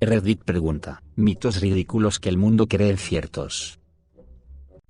Reddit 0.00 0.44
pregunta, 0.44 1.02
mitos 1.16 1.60
ridículos 1.60 2.20
que 2.20 2.28
el 2.28 2.36
mundo 2.36 2.68
cree 2.68 2.96
ciertos. 2.96 3.80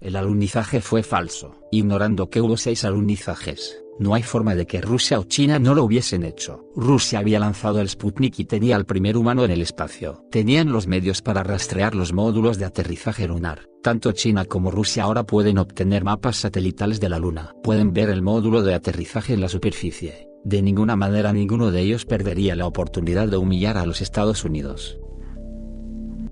El 0.01 0.17
alunizaje 0.17 0.83
fue 0.83 1.03
falso, 1.03 1.63
ignorando 1.73 2.29
que 2.29 2.43
hubo 2.43 2.59
seis 2.59 2.85
alunizajes. 2.85 3.83
No 3.99 4.13
hay 4.13 4.23
forma 4.23 4.55
de 4.55 4.67
que 4.67 4.83
Rusia 4.83 5.19
o 5.19 5.25
China 5.25 5.59
no 5.59 5.75
lo 5.75 5.83
hubiesen 5.83 6.25
hecho. 6.25 6.67
Rusia 6.77 7.21
había 7.21 7.41
lanzado 7.41 7.81
el 7.81 7.89
Sputnik 7.89 8.39
y 8.39 8.45
tenía 8.45 8.77
al 8.77 8.85
primer 8.85 9.17
humano 9.17 9.47
en 9.47 9.51
el 9.51 9.63
espacio. 9.63 10.27
Tenían 10.31 10.73
los 10.73 10.87
medios 10.87 11.23
para 11.23 11.43
rastrear 11.43 11.95
los 11.95 12.13
módulos 12.13 12.59
de 12.59 12.67
aterrizaje 12.67 13.27
lunar. 13.27 13.67
Tanto 13.83 14.13
China 14.13 14.45
como 14.45 14.71
Rusia 14.71 15.05
ahora 15.05 15.25
pueden 15.25 15.57
obtener 15.57 16.05
mapas 16.05 16.37
satelitales 16.37 17.01
de 17.01 17.09
la 17.09 17.19
Luna. 17.19 17.55
Pueden 17.63 17.95
ver 17.95 18.11
el 18.11 18.21
módulo 18.21 18.63
de 18.63 18.75
aterrizaje 18.75 19.33
en 19.33 19.41
la 19.41 19.49
superficie. 19.49 20.28
De 20.49 20.63
ninguna 20.63 20.97
manera 20.97 21.31
ninguno 21.35 21.71
de 21.71 21.83
ellos 21.83 22.07
perdería 22.07 22.57
la 22.57 22.65
oportunidad 22.65 23.29
de 23.29 23.37
humillar 23.37 23.77
a 23.77 23.85
los 23.85 24.01
Estados 24.01 24.47
Unidos 24.47 24.99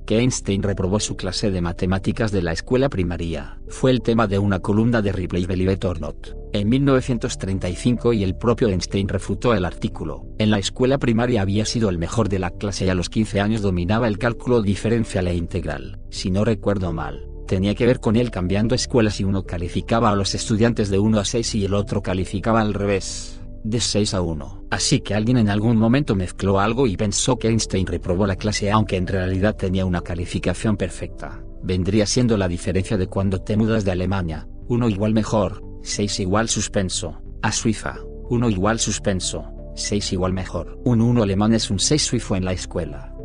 que 0.07 0.21
Einstein 0.21 0.63
reprobó 0.63 1.01
su 1.01 1.17
clase 1.17 1.51
de 1.51 1.61
matemáticas 1.61 2.31
de 2.31 2.41
la 2.41 2.53
escuela 2.53 2.89
primaria, 2.89 3.59
fue 3.67 3.91
el 3.91 4.03
tema 4.03 4.29
de 4.29 4.39
una 4.39 4.61
columna 4.61 5.03
de 5.03 5.11
Ripley 5.11 5.47
Believe 5.47 5.73
it 5.73 5.85
or 5.85 6.01
not, 6.01 6.29
en 6.53 6.69
1935 6.69 8.13
y 8.13 8.23
el 8.23 8.37
propio 8.37 8.69
Einstein 8.69 9.09
refutó 9.09 9.53
el 9.53 9.65
artículo. 9.65 10.25
En 10.39 10.53
la 10.53 10.61
escuela 10.61 10.99
primaria 10.99 11.43
había 11.43 11.65
sido 11.65 11.89
el 11.89 11.99
mejor 11.99 12.29
de 12.29 12.39
la 12.39 12.53
clase 12.53 12.87
y 12.87 12.89
a 12.89 12.95
los 12.95 13.11
15 13.11 13.41
años 13.41 13.63
dominaba 13.63 14.07
el 14.07 14.19
cálculo 14.19 14.63
diferencial 14.63 15.27
e 15.27 15.35
integral, 15.35 15.99
si 16.09 16.31
no 16.31 16.45
recuerdo 16.45 16.93
mal. 16.93 17.27
Tenía 17.49 17.75
que 17.75 17.87
ver 17.87 17.99
con 17.99 18.15
él 18.15 18.31
cambiando 18.31 18.77
escuelas 18.77 19.21
y 19.21 19.25
uno 19.25 19.43
calificaba 19.43 20.11
a 20.11 20.17
los 20.17 20.37
estudiantes 20.37 20.89
de 20.89 21.01
1 21.01 21.19
a 21.19 21.25
6 21.25 21.57
y 21.57 21.65
el 21.65 21.75
otro 21.75 22.01
calificaba 22.01 22.61
al 22.61 22.75
revés 22.75 23.41
de 23.67 23.81
6 23.81 24.15
a 24.15 24.21
1. 24.21 24.67
Así 24.71 25.01
que 25.01 25.15
alguien 25.15 25.39
en 25.39 25.49
algún 25.49 25.77
momento 25.77 26.15
mezcló 26.15 26.61
algo 26.61 26.87
y 26.87 26.97
pensó 26.97 27.39
que 27.39 27.49
Einstein 27.49 27.87
reprobó 27.87 28.27
la 28.27 28.37
clase 28.37 28.71
aunque 28.71 28.97
en 28.97 29.07
realidad 29.07 29.57
tenía 29.57 29.85
una 29.85 30.03
calificación 30.03 30.77
perfecta. 30.77 31.43
Vendría 31.63 32.07
siendo 32.07 32.37
la 32.37 32.49
diferencia 32.49 32.97
de 32.97 33.09
cuando 33.09 33.43
te 33.43 33.57
mudas 33.57 33.85
de 33.85 33.91
Alemania, 33.91 34.47
1 34.69 34.89
igual 34.89 35.15
mejor, 35.15 35.63
6 35.83 36.21
igual 36.21 36.49
suspenso, 36.49 37.21
a 37.43 37.51
Suiza, 37.51 37.97
1 38.31 38.51
igual 38.51 38.79
suspenso, 38.79 39.45
6 39.75 40.13
igual 40.13 40.33
mejor. 40.33 40.79
Un 40.85 41.01
1 41.01 41.23
alemán 41.23 41.53
es 41.53 41.71
un 41.71 41.81
6 41.81 42.03
suizo 42.03 42.37
en 42.37 42.45
la 42.45 42.53
escuela. 42.53 43.16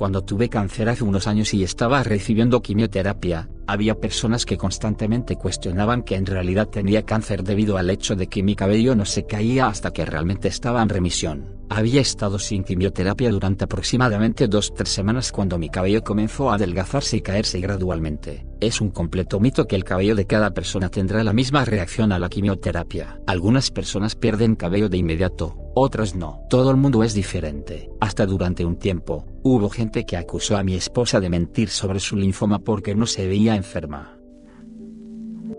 Cuando 0.00 0.22
tuve 0.22 0.48
cáncer 0.48 0.88
hace 0.88 1.04
unos 1.04 1.26
años 1.26 1.52
y 1.52 1.62
estaba 1.62 2.02
recibiendo 2.02 2.62
quimioterapia, 2.62 3.50
había 3.66 3.96
personas 3.96 4.46
que 4.46 4.56
constantemente 4.56 5.36
cuestionaban 5.36 6.04
que 6.04 6.14
en 6.14 6.24
realidad 6.24 6.68
tenía 6.68 7.04
cáncer 7.04 7.44
debido 7.44 7.76
al 7.76 7.90
hecho 7.90 8.16
de 8.16 8.26
que 8.26 8.42
mi 8.42 8.56
cabello 8.56 8.94
no 8.94 9.04
se 9.04 9.26
caía 9.26 9.66
hasta 9.66 9.90
que 9.90 10.06
realmente 10.06 10.48
estaba 10.48 10.80
en 10.80 10.88
remisión. 10.88 11.60
Había 11.68 12.00
estado 12.00 12.38
sin 12.38 12.64
quimioterapia 12.64 13.30
durante 13.30 13.64
aproximadamente 13.64 14.48
2-3 14.48 14.86
semanas 14.86 15.32
cuando 15.32 15.58
mi 15.58 15.68
cabello 15.68 16.02
comenzó 16.02 16.50
a 16.50 16.54
adelgazarse 16.54 17.18
y 17.18 17.20
caerse 17.20 17.60
gradualmente. 17.60 18.46
Es 18.58 18.80
un 18.80 18.88
completo 18.88 19.38
mito 19.38 19.66
que 19.66 19.76
el 19.76 19.84
cabello 19.84 20.14
de 20.14 20.26
cada 20.26 20.52
persona 20.52 20.88
tendrá 20.88 21.22
la 21.22 21.34
misma 21.34 21.66
reacción 21.66 22.10
a 22.12 22.18
la 22.18 22.30
quimioterapia. 22.30 23.20
Algunas 23.26 23.70
personas 23.70 24.16
pierden 24.16 24.56
cabello 24.56 24.88
de 24.88 24.96
inmediato, 24.96 25.56
otras 25.74 26.14
no. 26.14 26.44
Todo 26.48 26.70
el 26.70 26.76
mundo 26.76 27.02
es 27.02 27.14
diferente. 27.14 27.90
Hasta 28.00 28.26
durante 28.26 28.64
un 28.64 28.76
tiempo, 28.76 29.26
hubo 29.42 29.68
gente 29.70 30.04
que 30.04 30.16
acusó 30.16 30.56
a 30.56 30.64
mi 30.64 30.74
esposa 30.74 31.20
de 31.20 31.30
mentir 31.30 31.68
sobre 31.68 32.00
su 32.00 32.16
linfoma 32.16 32.58
porque 32.58 32.94
no 32.94 33.06
se 33.06 33.26
veía 33.26 33.56
enferma. 33.56 34.18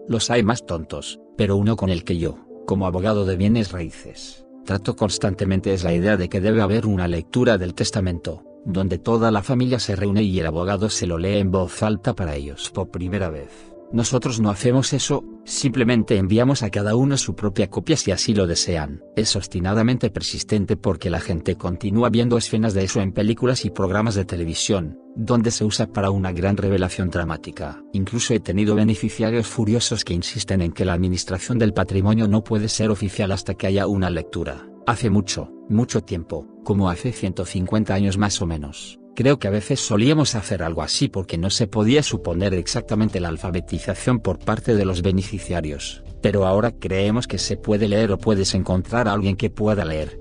Los 0.07 0.29
hay 0.29 0.43
más 0.43 0.65
tontos, 0.65 1.19
pero 1.37 1.55
uno 1.55 1.75
con 1.75 1.89
el 1.89 2.03
que 2.03 2.17
yo, 2.17 2.37
como 2.65 2.85
abogado 2.85 3.25
de 3.25 3.37
bienes 3.37 3.71
raíces, 3.71 4.45
trato 4.65 4.95
constantemente 4.95 5.73
es 5.73 5.83
la 5.83 5.93
idea 5.93 6.17
de 6.17 6.29
que 6.29 6.41
debe 6.41 6.61
haber 6.61 6.85
una 6.85 7.07
lectura 7.07 7.57
del 7.57 7.73
testamento, 7.73 8.43
donde 8.65 8.97
toda 8.97 9.31
la 9.31 9.41
familia 9.41 9.79
se 9.79 9.95
reúne 9.95 10.23
y 10.23 10.39
el 10.39 10.45
abogado 10.45 10.89
se 10.89 11.07
lo 11.07 11.17
lee 11.17 11.37
en 11.37 11.51
voz 11.51 11.81
alta 11.81 12.13
para 12.13 12.35
ellos 12.35 12.69
por 12.71 12.89
primera 12.89 13.29
vez. 13.29 13.70
Nosotros 13.93 14.39
no 14.39 14.49
hacemos 14.49 14.93
eso, 14.93 15.25
simplemente 15.43 16.15
enviamos 16.15 16.63
a 16.63 16.69
cada 16.69 16.95
uno 16.95 17.17
su 17.17 17.35
propia 17.35 17.69
copia 17.69 17.97
si 17.97 18.11
así 18.11 18.33
lo 18.33 18.47
desean. 18.47 19.03
Es 19.17 19.35
obstinadamente 19.35 20.09
persistente 20.09 20.77
porque 20.77 21.09
la 21.09 21.19
gente 21.19 21.57
continúa 21.57 22.09
viendo 22.09 22.37
escenas 22.37 22.73
de 22.73 22.85
eso 22.85 23.01
en 23.01 23.11
películas 23.11 23.65
y 23.65 23.69
programas 23.69 24.15
de 24.15 24.23
televisión, 24.23 24.97
donde 25.17 25.51
se 25.51 25.65
usa 25.65 25.87
para 25.87 26.09
una 26.09 26.31
gran 26.31 26.55
revelación 26.55 27.09
dramática. 27.09 27.83
Incluso 27.91 28.33
he 28.33 28.39
tenido 28.39 28.75
beneficiarios 28.75 29.47
furiosos 29.47 30.05
que 30.05 30.13
insisten 30.13 30.61
en 30.61 30.71
que 30.71 30.85
la 30.85 30.93
administración 30.93 31.59
del 31.59 31.73
patrimonio 31.73 32.29
no 32.29 32.45
puede 32.45 32.69
ser 32.69 32.91
oficial 32.91 33.33
hasta 33.33 33.55
que 33.55 33.67
haya 33.67 33.87
una 33.87 34.09
lectura. 34.09 34.69
Hace 34.87 35.09
mucho, 35.09 35.51
mucho 35.67 36.01
tiempo, 36.01 36.47
como 36.63 36.89
hace 36.89 37.11
150 37.11 37.93
años 37.93 38.17
más 38.17 38.41
o 38.41 38.45
menos 38.45 39.00
Creo 39.15 39.39
que 39.39 39.47
a 39.47 39.51
veces 39.51 39.79
solíamos 39.79 40.35
hacer 40.35 40.63
algo 40.63 40.81
así 40.81 41.09
porque 41.09 41.37
no 41.37 41.49
se 41.49 41.67
podía 41.67 42.01
suponer 42.01 42.53
exactamente 42.53 43.19
la 43.19 43.27
alfabetización 43.27 44.19
por 44.19 44.39
parte 44.39 44.73
de 44.73 44.85
los 44.85 45.01
beneficiarios, 45.01 46.03
pero 46.21 46.47
ahora 46.47 46.71
creemos 46.71 47.27
que 47.27 47.37
se 47.37 47.57
puede 47.57 47.89
leer 47.89 48.11
o 48.13 48.17
puedes 48.17 48.55
encontrar 48.55 49.07
a 49.09 49.13
alguien 49.13 49.35
que 49.35 49.49
pueda 49.49 49.83
leer. 49.83 50.17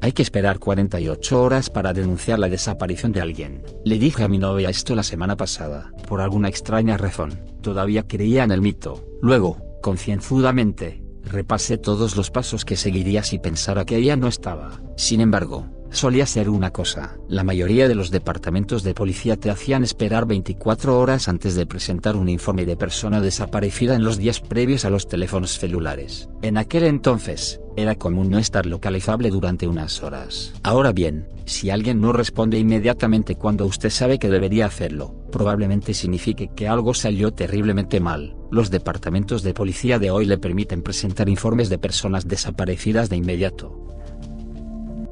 Hay 0.00 0.12
que 0.12 0.22
esperar 0.22 0.60
48 0.60 1.42
horas 1.42 1.68
para 1.68 1.92
denunciar 1.92 2.38
la 2.38 2.48
desaparición 2.48 3.12
de 3.12 3.20
alguien. 3.20 3.62
Le 3.84 3.98
dije 3.98 4.22
a 4.22 4.28
mi 4.28 4.38
novia 4.38 4.70
esto 4.70 4.94
la 4.94 5.02
semana 5.02 5.36
pasada, 5.36 5.92
por 6.08 6.20
alguna 6.20 6.48
extraña 6.48 6.96
razón, 6.96 7.44
todavía 7.60 8.06
creía 8.06 8.44
en 8.44 8.52
el 8.52 8.62
mito. 8.62 9.04
Luego, 9.20 9.58
concienzudamente, 9.82 11.02
repasé 11.24 11.76
todos 11.76 12.16
los 12.16 12.30
pasos 12.30 12.64
que 12.64 12.76
seguiría 12.76 13.22
si 13.24 13.38
pensara 13.38 13.84
que 13.84 13.96
ella 13.96 14.16
no 14.16 14.28
estaba. 14.28 14.80
Sin 14.96 15.20
embargo, 15.20 15.66
solía 15.90 16.26
ser 16.26 16.48
una 16.48 16.70
cosa. 16.70 17.16
La 17.28 17.44
mayoría 17.44 17.88
de 17.88 17.94
los 17.94 18.10
departamentos 18.10 18.82
de 18.82 18.94
policía 18.94 19.36
te 19.36 19.50
hacían 19.50 19.84
esperar 19.84 20.26
24 20.26 20.98
horas 20.98 21.28
antes 21.28 21.54
de 21.54 21.66
presentar 21.66 22.16
un 22.16 22.28
informe 22.28 22.66
de 22.66 22.76
persona 22.76 23.20
desaparecida 23.20 23.94
en 23.94 24.04
los 24.04 24.18
días 24.18 24.40
previos 24.40 24.84
a 24.84 24.90
los 24.90 25.08
teléfonos 25.08 25.58
celulares. 25.58 26.28
En 26.42 26.56
aquel 26.56 26.84
entonces, 26.84 27.60
era 27.76 27.94
común 27.94 28.30
no 28.30 28.38
estar 28.38 28.66
localizable 28.66 29.30
durante 29.30 29.66
unas 29.66 30.02
horas. 30.02 30.52
Ahora 30.62 30.92
bien, 30.92 31.26
si 31.44 31.70
alguien 31.70 32.00
no 32.00 32.12
responde 32.12 32.58
inmediatamente 32.58 33.34
cuando 33.34 33.66
usted 33.66 33.90
sabe 33.90 34.18
que 34.18 34.28
debería 34.28 34.66
hacerlo, 34.66 35.14
probablemente 35.32 35.94
signifique 35.94 36.50
que 36.54 36.68
algo 36.68 36.94
salió 36.94 37.32
terriblemente 37.32 38.00
mal. 38.00 38.36
Los 38.50 38.70
departamentos 38.70 39.42
de 39.42 39.54
policía 39.54 39.98
de 39.98 40.10
hoy 40.10 40.26
le 40.26 40.38
permiten 40.38 40.82
presentar 40.82 41.28
informes 41.28 41.68
de 41.68 41.78
personas 41.78 42.28
desaparecidas 42.28 43.08
de 43.08 43.16
inmediato. 43.16 43.99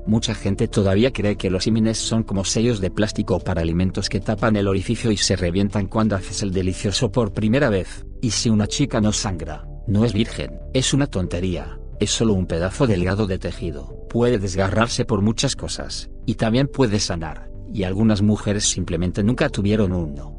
Mucha 0.09 0.35
gente 0.35 0.69
todavía 0.69 1.13
cree 1.13 1.37
que 1.37 1.51
los 1.51 1.67
ímenes 1.67 1.99
son 1.99 2.23
como 2.23 2.43
sellos 2.43 2.81
de 2.81 2.91
plástico 2.91 3.41
para 3.41 3.61
alimentos 3.61 4.09
que 4.09 4.21
tapan 4.21 4.57
el 4.57 4.67
orificio 4.67 5.13
y 5.13 5.19
se 5.19 5.37
revientan 5.37 5.87
cuando 5.87 6.17
haces 6.17 6.43
el 6.43 6.51
delicioso 6.51 7.13
por 7.13 7.35
primera 7.35 7.69
vez, 7.69 8.07
y 8.23 8.31
si 8.31 8.49
una 8.49 8.67
chica 8.67 9.03
no 9.03 9.13
sangra, 9.13 9.69
no 9.87 10.07
es 10.07 10.15
virgen, 10.15 10.61
es 10.73 10.95
una 10.95 11.09
tontería, 11.09 11.79
es 12.01 12.09
solo 12.09 12.33
un 12.33 12.47
pedazo 12.47 12.87
delgado 12.87 13.27
de 13.27 13.39
tejido, 13.39 14.07
puede 14.09 14.39
desgarrarse 14.39 15.05
por 15.05 15.21
muchas 15.21 15.55
cosas, 15.57 16.09
y 16.25 16.37
también 16.37 16.69
puede 16.69 17.01
sanar, 17.01 17.51
y 17.75 17.83
algunas 17.83 18.23
mujeres 18.23 18.65
simplemente 18.65 19.23
nunca 19.23 19.51
tuvieron 19.51 19.93
uno. 19.93 20.35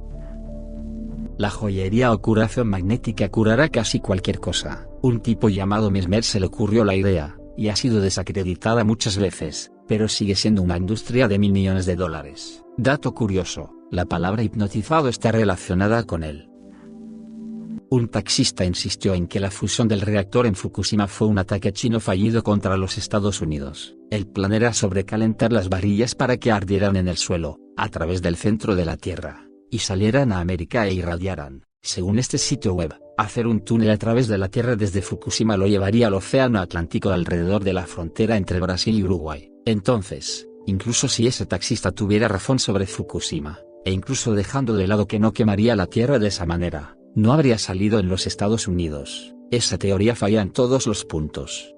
La 1.37 1.51
joyería 1.51 2.11
o 2.11 2.19
curación 2.19 2.69
magnética 2.69 3.29
curará 3.29 3.69
casi 3.69 3.99
cualquier 3.99 4.39
cosa. 4.39 4.87
Un 5.03 5.21
tipo 5.21 5.47
llamado 5.47 5.91
Mesmer 5.91 6.23
se 6.23 6.39
le 6.39 6.47
ocurrió 6.47 6.83
la 6.83 6.95
idea, 6.95 7.38
y 7.59 7.67
ha 7.67 7.75
sido 7.75 7.99
desacreditada 7.99 8.85
muchas 8.85 9.17
veces, 9.17 9.73
pero 9.85 10.07
sigue 10.07 10.35
siendo 10.35 10.61
una 10.61 10.77
industria 10.77 11.27
de 11.27 11.37
mil 11.37 11.51
millones 11.51 11.85
de 11.85 11.97
dólares. 11.97 12.63
Dato 12.77 13.13
curioso, 13.13 13.75
la 13.91 14.05
palabra 14.05 14.43
hipnotizado 14.43 15.09
está 15.09 15.33
relacionada 15.33 16.03
con 16.03 16.23
él. 16.23 16.49
Un 17.89 18.07
taxista 18.07 18.63
insistió 18.63 19.13
en 19.13 19.27
que 19.27 19.41
la 19.41 19.51
fusión 19.51 19.89
del 19.89 19.99
reactor 19.99 20.45
en 20.45 20.55
Fukushima 20.55 21.07
fue 21.07 21.27
un 21.27 21.37
ataque 21.37 21.73
chino 21.73 21.99
fallido 21.99 22.43
contra 22.43 22.77
los 22.77 22.97
Estados 22.97 23.41
Unidos. 23.41 23.97
El 24.09 24.25
plan 24.25 24.53
era 24.53 24.71
sobrecalentar 24.71 25.51
las 25.51 25.67
varillas 25.67 26.15
para 26.15 26.37
que 26.37 26.53
ardieran 26.53 26.95
en 26.95 27.09
el 27.09 27.17
suelo, 27.17 27.57
a 27.75 27.89
través 27.89 28.21
del 28.21 28.37
centro 28.37 28.77
de 28.77 28.85
la 28.85 28.95
Tierra, 28.95 29.49
y 29.69 29.79
salieran 29.79 30.31
a 30.31 30.39
América 30.39 30.87
e 30.87 30.93
irradiaran, 30.93 31.65
según 31.81 32.19
este 32.19 32.37
sitio 32.37 32.73
web. 32.73 32.95
Hacer 33.17 33.47
un 33.47 33.61
túnel 33.61 33.89
a 33.89 33.97
través 33.97 34.27
de 34.27 34.37
la 34.37 34.47
Tierra 34.47 34.75
desde 34.75 35.01
Fukushima 35.01 35.57
lo 35.57 35.67
llevaría 35.67 36.07
al 36.07 36.13
Océano 36.13 36.59
Atlántico 36.59 37.09
alrededor 37.09 37.63
de 37.63 37.73
la 37.73 37.85
frontera 37.85 38.37
entre 38.37 38.59
Brasil 38.59 38.95
y 38.95 39.03
Uruguay. 39.03 39.51
Entonces, 39.65 40.47
incluso 40.65 41.07
si 41.07 41.27
ese 41.27 41.45
taxista 41.45 41.91
tuviera 41.91 42.27
razón 42.27 42.59
sobre 42.59 42.85
Fukushima, 42.85 43.59
e 43.85 43.91
incluso 43.91 44.33
dejando 44.33 44.75
de 44.75 44.87
lado 44.87 45.07
que 45.07 45.19
no 45.19 45.33
quemaría 45.33 45.75
la 45.75 45.87
Tierra 45.87 46.19
de 46.19 46.27
esa 46.27 46.45
manera, 46.45 46.95
no 47.15 47.33
habría 47.33 47.57
salido 47.57 47.99
en 47.99 48.07
los 48.07 48.27
Estados 48.27 48.67
Unidos. 48.67 49.33
Esa 49.51 49.77
teoría 49.77 50.15
falla 50.15 50.41
en 50.41 50.51
todos 50.51 50.85
los 50.85 51.05
puntos. 51.05 51.73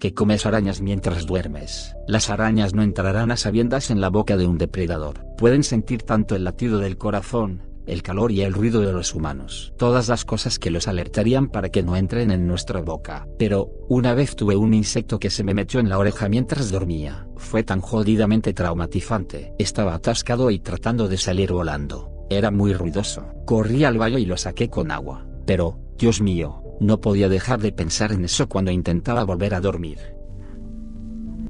Que 0.00 0.12
comes 0.12 0.44
arañas 0.44 0.80
mientras 0.80 1.26
duermes. 1.26 1.94
Las 2.08 2.28
arañas 2.28 2.74
no 2.74 2.82
entrarán 2.82 3.30
a 3.30 3.36
sabiendas 3.36 3.90
en 3.90 4.00
la 4.00 4.10
boca 4.10 4.36
de 4.36 4.46
un 4.46 4.58
depredador. 4.58 5.24
Pueden 5.38 5.62
sentir 5.62 6.02
tanto 6.02 6.34
el 6.34 6.44
latido 6.44 6.78
del 6.80 6.98
corazón, 6.98 7.73
el 7.86 8.02
calor 8.02 8.32
y 8.32 8.42
el 8.42 8.52
ruido 8.52 8.80
de 8.80 8.92
los 8.92 9.14
humanos. 9.14 9.72
Todas 9.76 10.08
las 10.08 10.24
cosas 10.24 10.58
que 10.58 10.70
los 10.70 10.88
alertarían 10.88 11.48
para 11.48 11.68
que 11.68 11.82
no 11.82 11.96
entren 11.96 12.30
en 12.30 12.46
nuestra 12.46 12.80
boca. 12.80 13.26
Pero, 13.38 13.70
una 13.88 14.14
vez 14.14 14.36
tuve 14.36 14.56
un 14.56 14.74
insecto 14.74 15.18
que 15.18 15.30
se 15.30 15.44
me 15.44 15.54
metió 15.54 15.80
en 15.80 15.88
la 15.88 15.98
oreja 15.98 16.28
mientras 16.28 16.70
dormía. 16.70 17.26
Fue 17.36 17.62
tan 17.62 17.80
jodidamente 17.80 18.52
traumatizante. 18.52 19.54
Estaba 19.58 19.94
atascado 19.94 20.50
y 20.50 20.58
tratando 20.58 21.08
de 21.08 21.18
salir 21.18 21.52
volando. 21.52 22.10
Era 22.30 22.50
muy 22.50 22.72
ruidoso. 22.72 23.26
Corrí 23.44 23.84
al 23.84 23.98
baño 23.98 24.18
y 24.18 24.24
lo 24.24 24.36
saqué 24.36 24.68
con 24.70 24.90
agua. 24.90 25.26
Pero, 25.46 25.78
Dios 25.98 26.20
mío, 26.20 26.62
no 26.80 27.00
podía 27.00 27.28
dejar 27.28 27.60
de 27.60 27.72
pensar 27.72 28.12
en 28.12 28.24
eso 28.24 28.48
cuando 28.48 28.70
intentaba 28.70 29.24
volver 29.24 29.54
a 29.54 29.60
dormir. 29.60 29.98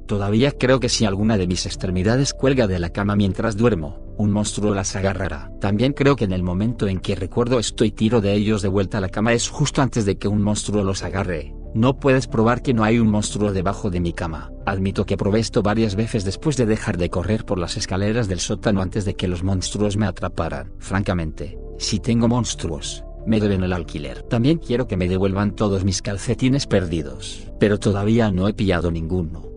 Todavía 0.06 0.52
creo 0.52 0.80
que 0.80 0.90
si 0.90 1.06
alguna 1.06 1.38
de 1.38 1.46
mis 1.46 1.64
extremidades 1.64 2.34
cuelga 2.34 2.66
de 2.66 2.78
la 2.78 2.90
cama 2.90 3.16
mientras 3.16 3.56
duermo, 3.56 4.03
un 4.16 4.30
monstruo 4.30 4.74
las 4.74 4.96
agarrará. 4.96 5.50
También 5.60 5.92
creo 5.92 6.16
que 6.16 6.24
en 6.24 6.32
el 6.32 6.42
momento 6.42 6.88
en 6.88 7.00
que 7.00 7.14
recuerdo 7.14 7.58
esto 7.58 7.84
y 7.84 7.90
tiro 7.90 8.20
de 8.20 8.34
ellos 8.34 8.62
de 8.62 8.68
vuelta 8.68 8.98
a 8.98 9.00
la 9.00 9.08
cama 9.08 9.32
es 9.32 9.48
justo 9.48 9.82
antes 9.82 10.04
de 10.04 10.16
que 10.16 10.28
un 10.28 10.42
monstruo 10.42 10.84
los 10.84 11.02
agarre. 11.02 11.54
No 11.74 11.98
puedes 11.98 12.28
probar 12.28 12.62
que 12.62 12.72
no 12.72 12.84
hay 12.84 13.00
un 13.00 13.10
monstruo 13.10 13.52
debajo 13.52 13.90
de 13.90 13.98
mi 13.98 14.12
cama. 14.12 14.52
Admito 14.64 15.06
que 15.06 15.16
probé 15.16 15.40
esto 15.40 15.62
varias 15.62 15.96
veces 15.96 16.24
después 16.24 16.56
de 16.56 16.66
dejar 16.66 16.98
de 16.98 17.10
correr 17.10 17.44
por 17.44 17.58
las 17.58 17.76
escaleras 17.76 18.28
del 18.28 18.38
sótano 18.38 18.80
antes 18.80 19.04
de 19.04 19.14
que 19.16 19.26
los 19.26 19.42
monstruos 19.42 19.96
me 19.96 20.06
atraparan. 20.06 20.72
Francamente, 20.78 21.58
si 21.78 21.98
tengo 21.98 22.28
monstruos, 22.28 23.04
me 23.26 23.40
deben 23.40 23.64
el 23.64 23.72
alquiler. 23.72 24.22
También 24.22 24.58
quiero 24.58 24.86
que 24.86 24.96
me 24.96 25.08
devuelvan 25.08 25.56
todos 25.56 25.84
mis 25.84 26.00
calcetines 26.00 26.66
perdidos, 26.66 27.50
pero 27.58 27.78
todavía 27.78 28.30
no 28.30 28.46
he 28.46 28.54
pillado 28.54 28.92
ninguno. 28.92 29.53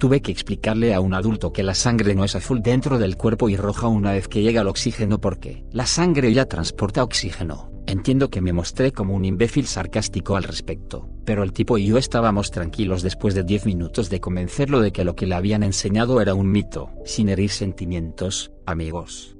Tuve 0.00 0.22
que 0.22 0.32
explicarle 0.32 0.94
a 0.94 1.00
un 1.00 1.12
adulto 1.12 1.52
que 1.52 1.62
la 1.62 1.74
sangre 1.74 2.14
no 2.14 2.24
es 2.24 2.34
azul 2.34 2.62
dentro 2.62 2.98
del 2.98 3.18
cuerpo 3.18 3.50
y 3.50 3.56
roja 3.56 3.86
una 3.86 4.12
vez 4.12 4.28
que 4.28 4.40
llega 4.40 4.62
el 4.62 4.68
oxígeno 4.68 5.20
porque 5.20 5.62
la 5.72 5.84
sangre 5.84 6.32
ya 6.32 6.46
transporta 6.46 7.04
oxígeno. 7.04 7.70
Entiendo 7.86 8.30
que 8.30 8.40
me 8.40 8.54
mostré 8.54 8.92
como 8.92 9.14
un 9.14 9.26
imbécil 9.26 9.66
sarcástico 9.66 10.36
al 10.36 10.44
respecto, 10.44 11.10
pero 11.26 11.42
el 11.42 11.52
tipo 11.52 11.76
y 11.76 11.84
yo 11.84 11.98
estábamos 11.98 12.50
tranquilos 12.50 13.02
después 13.02 13.34
de 13.34 13.44
10 13.44 13.66
minutos 13.66 14.08
de 14.08 14.20
convencerlo 14.20 14.80
de 14.80 14.90
que 14.90 15.04
lo 15.04 15.14
que 15.14 15.26
le 15.26 15.34
habían 15.34 15.62
enseñado 15.62 16.22
era 16.22 16.32
un 16.32 16.50
mito, 16.50 16.92
sin 17.04 17.28
herir 17.28 17.50
sentimientos, 17.50 18.52
amigos. 18.64 19.36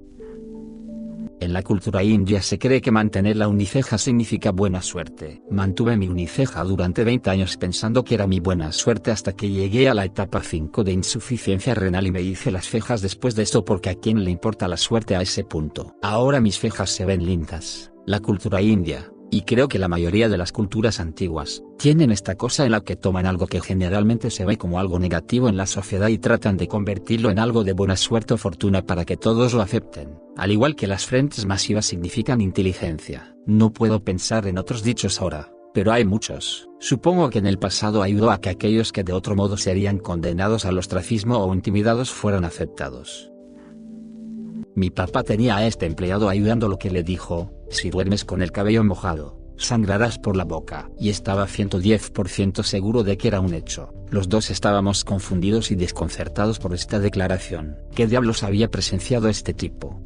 En 1.40 1.54
la 1.54 1.62
cultura 1.62 2.02
india 2.02 2.42
se 2.42 2.58
cree 2.58 2.82
que 2.82 2.90
mantener 2.90 3.34
la 3.34 3.48
uniceja 3.48 3.96
significa 3.96 4.52
buena 4.52 4.82
suerte. 4.82 5.40
Mantuve 5.50 5.96
mi 5.96 6.06
uniceja 6.06 6.62
durante 6.64 7.02
20 7.02 7.31
años 7.31 7.56
pensando 7.56 8.04
que 8.04 8.14
era 8.14 8.26
mi 8.26 8.40
buena 8.40 8.72
suerte 8.72 9.10
hasta 9.10 9.32
que 9.32 9.48
llegué 9.48 9.88
a 9.88 9.94
la 9.94 10.04
etapa 10.04 10.42
5 10.42 10.84
de 10.84 10.92
insuficiencia 10.92 11.75
renal 11.75 12.06
y 12.06 12.12
me 12.12 12.20
hice 12.20 12.50
las 12.50 12.69
cejas 12.69 13.00
después 13.00 13.34
de 13.37 13.44
esto 13.44 13.64
porque 13.64 13.88
a 13.88 13.94
quién 13.94 14.22
le 14.22 14.31
importa 14.31 14.69
la 14.69 14.76
suerte 14.76 15.16
a 15.16 15.22
ese 15.22 15.42
punto. 15.42 15.96
Ahora 16.02 16.42
mis 16.42 16.58
cejas 16.58 16.90
se 16.90 17.06
ven 17.06 17.25
lindas. 17.25 17.90
La 18.04 18.20
cultura 18.20 18.60
india, 18.60 19.10
y 19.31 19.43
creo 19.43 19.69
que 19.69 19.79
la 19.79 19.88
mayoría 19.88 20.29
de 20.29 20.37
las 20.37 20.53
culturas 20.53 21.00
antiguas, 21.00 21.62
tienen 21.79 22.11
esta 22.11 22.35
cosa 22.35 22.65
en 22.65 22.73
la 22.73 22.81
que 22.81 22.97
toman 22.97 23.27
algo 23.27 23.47
que 23.47 23.61
generalmente 23.61 24.31
se 24.31 24.44
ve 24.44 24.59
como 24.59 24.81
algo 24.81 24.99
negativo 24.99 25.49
en 25.49 25.56
la 25.56 25.67
sociedad 25.67 26.09
y 26.09 26.19
tratan 26.19 26.56
de 26.56 26.69
convertirlo 26.69 27.31
en 27.31 27.38
algo 27.38 27.65
de 27.65 27.73
buena 27.73 27.97
suerte 27.97 28.35
o 28.35 28.37
fortuna 28.37 28.82
para 28.82 29.05
que 29.05 29.17
todos 29.17 29.55
lo 29.55 29.62
acepten. 29.62 30.19
Al 30.37 30.50
igual 30.50 30.77
que 30.77 30.87
las 30.87 31.06
frentes 31.06 31.47
masivas 31.47 31.87
significan 31.87 32.41
inteligencia, 32.41 33.35
no 33.47 33.73
puedo 33.73 34.03
pensar 34.05 34.47
en 34.47 34.59
otros 34.59 34.82
dichos 34.82 35.21
ahora, 35.21 35.53
pero 35.73 35.93
hay 35.93 36.05
muchos. 36.05 36.69
Supongo 36.81 37.31
que 37.31 37.38
en 37.38 37.47
el 37.47 37.59
pasado 37.59 38.03
ayudó 38.03 38.31
a 38.31 38.41
que 38.41 38.50
aquellos 38.50 38.93
que 38.93 39.05
de 39.05 39.12
otro 39.12 39.37
modo 39.37 39.56
serían 39.56 39.99
condenados 39.99 40.65
al 40.65 40.79
ostracismo 40.79 41.38
o 41.38 41.55
intimidados 41.55 42.11
fueran 42.11 42.44
aceptados. 42.44 43.30
Mi 44.81 44.88
papá 44.88 45.23
tenía 45.25 45.59
a 45.59 45.67
este 45.67 45.85
empleado 45.85 46.31
ayudando 46.31 46.67
lo 46.67 46.79
que 46.79 46.91
le 46.91 47.03
dijo, 47.03 47.53
si 47.69 47.91
duermes 47.91 48.25
con 48.25 48.41
el 48.41 48.50
cabello 48.50 48.82
mojado, 48.82 49.38
sangrarás 49.59 50.19
por 50.19 50.38
la 50.38 50.44
boca. 50.44 50.88
Y 50.99 51.11
estaba 51.11 51.47
110% 51.47 52.62
seguro 52.62 53.03
de 53.03 53.19
que 53.19 53.29
era 53.29 53.41
un 53.41 53.53
hecho. 53.53 53.93
Los 54.09 54.31
dos 54.31 54.49
estábamos 54.49 55.05
confundidos 55.05 55.71
y 55.71 55.75
desconcertados 55.75 56.59
por 56.59 56.73
esta 56.73 56.99
declaración. 56.99 57.77
¿Qué 57.94 58.06
diablos 58.06 58.43
había 58.43 58.71
presenciado 58.71 59.29
este 59.29 59.53
tipo? 59.53 60.00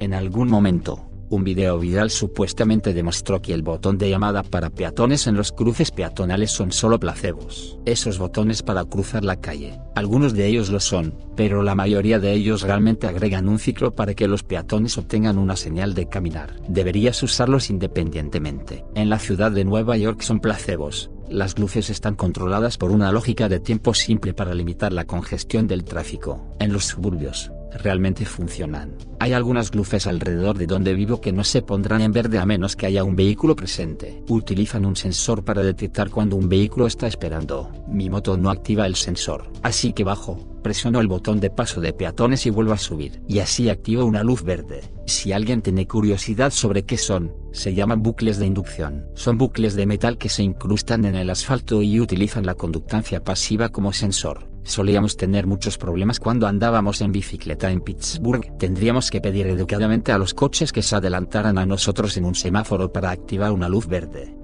En 0.00 0.12
algún 0.12 0.50
momento, 0.50 1.09
un 1.30 1.44
video 1.44 1.78
viral 1.78 2.10
supuestamente 2.10 2.92
demostró 2.92 3.40
que 3.40 3.54
el 3.54 3.62
botón 3.62 3.96
de 3.98 4.10
llamada 4.10 4.42
para 4.42 4.68
peatones 4.68 5.26
en 5.26 5.36
los 5.36 5.52
cruces 5.52 5.92
peatonales 5.92 6.50
son 6.50 6.72
solo 6.72 6.98
placebos. 6.98 7.78
Esos 7.86 8.18
botones 8.18 8.62
para 8.62 8.84
cruzar 8.84 9.24
la 9.24 9.40
calle, 9.40 9.80
algunos 9.94 10.34
de 10.34 10.46
ellos 10.46 10.70
lo 10.70 10.80
son, 10.80 11.14
pero 11.36 11.62
la 11.62 11.76
mayoría 11.76 12.18
de 12.18 12.32
ellos 12.32 12.62
realmente 12.62 13.06
agregan 13.06 13.48
un 13.48 13.60
ciclo 13.60 13.92
para 13.92 14.14
que 14.14 14.28
los 14.28 14.42
peatones 14.42 14.98
obtengan 14.98 15.38
una 15.38 15.56
señal 15.56 15.94
de 15.94 16.08
caminar. 16.08 16.56
Deberías 16.68 17.22
usarlos 17.22 17.70
independientemente. 17.70 18.84
En 18.94 19.08
la 19.08 19.20
ciudad 19.20 19.52
de 19.52 19.64
Nueva 19.64 19.96
York 19.96 20.22
son 20.22 20.40
placebos, 20.40 21.10
las 21.30 21.56
luces 21.60 21.90
están 21.90 22.16
controladas 22.16 22.76
por 22.76 22.90
una 22.90 23.12
lógica 23.12 23.48
de 23.48 23.60
tiempo 23.60 23.94
simple 23.94 24.34
para 24.34 24.52
limitar 24.52 24.92
la 24.92 25.04
congestión 25.04 25.68
del 25.68 25.84
tráfico. 25.84 26.44
En 26.58 26.72
los 26.72 26.86
suburbios, 26.86 27.52
realmente 27.72 28.24
funcionan. 28.24 28.96
Hay 29.18 29.32
algunas 29.32 29.74
luces 29.74 30.06
alrededor 30.06 30.56
de 30.56 30.66
donde 30.66 30.94
vivo 30.94 31.20
que 31.20 31.32
no 31.32 31.44
se 31.44 31.62
pondrán 31.62 32.00
en 32.00 32.12
verde 32.12 32.38
a 32.38 32.46
menos 32.46 32.76
que 32.76 32.86
haya 32.86 33.04
un 33.04 33.16
vehículo 33.16 33.54
presente. 33.54 34.22
Utilizan 34.28 34.86
un 34.86 34.96
sensor 34.96 35.44
para 35.44 35.62
detectar 35.62 36.10
cuando 36.10 36.36
un 36.36 36.48
vehículo 36.48 36.86
está 36.86 37.06
esperando. 37.06 37.70
Mi 37.88 38.08
moto 38.08 38.36
no 38.36 38.50
activa 38.50 38.86
el 38.86 38.96
sensor, 38.96 39.50
así 39.62 39.92
que 39.92 40.04
bajo, 40.04 40.58
presiono 40.62 41.00
el 41.00 41.08
botón 41.08 41.40
de 41.40 41.50
paso 41.50 41.80
de 41.80 41.92
peatones 41.92 42.46
y 42.46 42.50
vuelvo 42.50 42.72
a 42.72 42.78
subir. 42.78 43.22
Y 43.28 43.40
así 43.40 43.68
activo 43.68 44.04
una 44.04 44.22
luz 44.22 44.42
verde. 44.42 44.82
Si 45.06 45.32
alguien 45.32 45.62
tiene 45.62 45.86
curiosidad 45.86 46.50
sobre 46.50 46.84
qué 46.84 46.96
son, 46.96 47.34
se 47.52 47.74
llaman 47.74 48.02
bucles 48.02 48.38
de 48.38 48.46
inducción. 48.46 49.06
Son 49.14 49.38
bucles 49.38 49.74
de 49.74 49.86
metal 49.86 50.18
que 50.18 50.28
se 50.28 50.42
incrustan 50.42 51.04
en 51.04 51.16
el 51.16 51.30
asfalto 51.30 51.82
y 51.82 52.00
utilizan 52.00 52.46
la 52.46 52.54
conductancia 52.54 53.22
pasiva 53.22 53.70
como 53.70 53.92
sensor. 53.92 54.49
Solíamos 54.62 55.16
tener 55.16 55.46
muchos 55.46 55.78
problemas 55.78 56.20
cuando 56.20 56.46
andábamos 56.46 57.00
en 57.00 57.12
bicicleta 57.12 57.70
en 57.70 57.80
Pittsburgh. 57.80 58.56
Tendríamos 58.58 59.10
que 59.10 59.20
pedir 59.20 59.46
educadamente 59.46 60.12
a 60.12 60.18
los 60.18 60.34
coches 60.34 60.72
que 60.72 60.82
se 60.82 60.96
adelantaran 60.96 61.58
a 61.58 61.66
nosotros 61.66 62.16
en 62.16 62.24
un 62.24 62.34
semáforo 62.34 62.92
para 62.92 63.10
activar 63.10 63.52
una 63.52 63.68
luz 63.68 63.86
verde. 63.86 64.36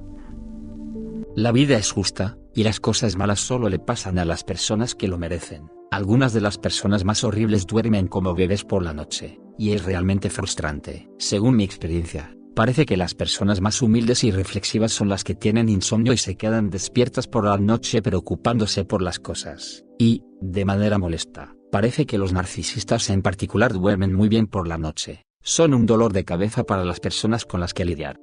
La 1.34 1.52
vida 1.52 1.76
es 1.76 1.92
justa, 1.92 2.38
y 2.54 2.64
las 2.64 2.80
cosas 2.80 3.16
malas 3.16 3.40
solo 3.40 3.68
le 3.68 3.78
pasan 3.78 4.18
a 4.18 4.24
las 4.24 4.42
personas 4.42 4.94
que 4.94 5.08
lo 5.08 5.18
merecen. 5.18 5.70
Algunas 5.90 6.32
de 6.32 6.40
las 6.40 6.58
personas 6.58 7.04
más 7.04 7.22
horribles 7.24 7.66
duermen 7.66 8.08
como 8.08 8.34
bebés 8.34 8.64
por 8.64 8.82
la 8.82 8.94
noche, 8.94 9.38
y 9.58 9.72
es 9.72 9.84
realmente 9.84 10.30
frustrante. 10.30 11.08
Según 11.18 11.56
mi 11.56 11.64
experiencia, 11.64 12.32
Parece 12.56 12.86
que 12.86 12.96
las 12.96 13.12
personas 13.12 13.60
más 13.60 13.82
humildes 13.82 14.24
y 14.24 14.30
reflexivas 14.30 14.90
son 14.90 15.10
las 15.10 15.24
que 15.24 15.34
tienen 15.34 15.68
insomnio 15.68 16.14
y 16.14 16.16
se 16.16 16.36
quedan 16.36 16.70
despiertas 16.70 17.28
por 17.28 17.44
la 17.44 17.58
noche 17.58 18.00
preocupándose 18.00 18.86
por 18.86 19.02
las 19.02 19.18
cosas. 19.18 19.85
Y, 19.98 20.22
de 20.40 20.64
manera 20.64 20.98
molesta, 20.98 21.54
parece 21.72 22.06
que 22.06 22.18
los 22.18 22.32
narcisistas 22.32 23.08
en 23.10 23.22
particular 23.22 23.72
duermen 23.72 24.14
muy 24.14 24.28
bien 24.28 24.46
por 24.46 24.68
la 24.68 24.78
noche. 24.78 25.24
Son 25.42 25.74
un 25.74 25.86
dolor 25.86 26.12
de 26.12 26.24
cabeza 26.24 26.64
para 26.64 26.84
las 26.84 27.00
personas 27.00 27.44
con 27.44 27.60
las 27.60 27.72
que 27.72 27.84
lidiar. 27.84 28.18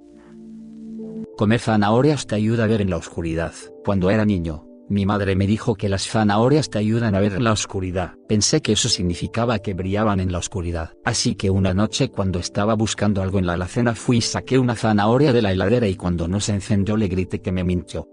Comer 1.38 1.60
zanahorias 1.60 2.28
te 2.28 2.36
ayuda 2.36 2.66
a 2.66 2.68
ver 2.68 2.82
en 2.82 2.92
la 2.92 2.98
oscuridad. 2.98 3.54
Cuando 3.84 4.12
era 4.12 4.24
niño, 4.24 4.68
mi 4.90 5.06
madre 5.06 5.36
me 5.36 5.48
dijo 5.48 5.76
que 5.76 5.90
las 5.90 6.08
zanahorias 6.08 6.70
te 6.70 6.78
ayudan 6.78 7.16
a 7.16 7.20
ver 7.20 7.34
en 7.34 7.44
la 7.44 7.54
oscuridad. 7.54 8.14
Pensé 8.28 8.62
que 8.62 8.74
eso 8.74 8.90
significaba 8.90 9.58
que 9.60 9.74
brillaban 9.74 10.20
en 10.20 10.32
la 10.32 10.38
oscuridad. 10.38 10.92
Así 11.04 11.34
que 11.34 11.50
una 11.50 11.74
noche 11.74 12.10
cuando 12.10 12.38
estaba 12.38 12.76
buscando 12.76 13.24
algo 13.24 13.40
en 13.40 13.48
la 13.48 13.54
alacena 13.54 13.96
fui 13.96 14.18
y 14.18 14.22
saqué 14.22 14.60
una 14.60 14.76
zanahoria 14.76 15.34
de 15.34 15.42
la 15.42 15.52
heladera 15.52 15.88
y 15.88 15.96
cuando 15.96 16.28
no 16.28 16.40
se 16.40 16.54
encendió 16.54 16.98
le 16.98 17.08
grité 17.08 17.42
que 17.42 17.52
me 17.52 17.64
mintió. 17.64 18.08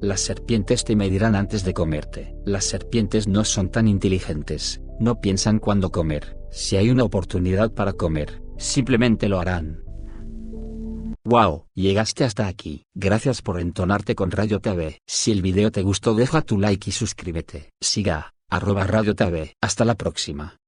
Las 0.00 0.20
serpientes 0.20 0.84
te 0.84 0.94
medirán 0.94 1.34
antes 1.34 1.64
de 1.64 1.72
comerte. 1.72 2.36
Las 2.44 2.64
serpientes 2.64 3.26
no 3.26 3.44
son 3.44 3.70
tan 3.70 3.88
inteligentes, 3.88 4.82
no 5.00 5.20
piensan 5.20 5.58
cuándo 5.58 5.90
comer. 5.90 6.36
Si 6.50 6.76
hay 6.76 6.90
una 6.90 7.04
oportunidad 7.04 7.72
para 7.72 7.94
comer, 7.94 8.42
simplemente 8.58 9.28
lo 9.28 9.40
harán. 9.40 9.82
Wow, 11.24 11.66
llegaste 11.74 12.24
hasta 12.24 12.46
aquí. 12.46 12.84
Gracias 12.94 13.42
por 13.42 13.58
entonarte 13.58 14.14
con 14.14 14.30
Radio 14.30 14.60
TV. 14.60 15.00
Si 15.06 15.32
el 15.32 15.42
video 15.42 15.72
te 15.72 15.82
gustó 15.82 16.14
deja 16.14 16.42
tu 16.42 16.58
like 16.58 16.90
y 16.90 16.92
suscríbete. 16.92 17.70
Siga, 17.80 18.34
arroba 18.48 18.84
Radio 18.84 19.14
TV. 19.14 19.54
Hasta 19.60 19.84
la 19.84 19.94
próxima. 19.94 20.58